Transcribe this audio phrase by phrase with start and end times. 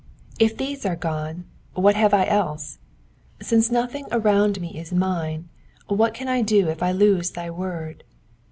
[0.01, 0.03] '*^
[0.39, 1.45] If these are gone,
[1.75, 2.79] what have I else?
[3.39, 5.47] Since nothing around me IS mine,
[5.89, 8.03] what can I do<if I lose thy word?